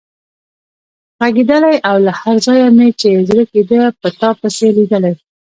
غږېدلای 1.19 1.77
او 1.89 1.97
له 2.05 2.11
هر 2.19 2.35
ځایه 2.45 2.67
مې 2.77 2.89
چې 2.99 3.09
زړه 3.27 3.43
کېده 3.51 3.81
په 4.01 4.07
تا 4.19 4.29
پسې 4.39 4.67
لیدلی. 4.77 5.13